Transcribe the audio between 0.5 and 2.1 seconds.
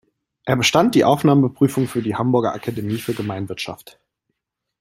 bestand die Aufnahmeprüfung für